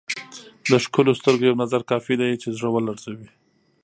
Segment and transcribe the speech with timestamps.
[0.69, 3.29] د ښکلو سترګو یو نظر کافي دی چې زړه ولړزوي.